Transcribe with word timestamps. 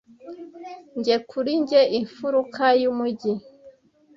njye 0.97 1.15
kuri 1.29 1.51
njye 1.61 1.81
imfuruka 1.99 2.63
yumujyi 2.81 3.33